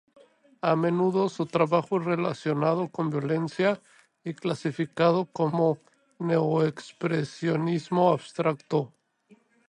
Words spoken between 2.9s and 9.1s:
violencia y clasificado como "neo-expresionismo abstracto".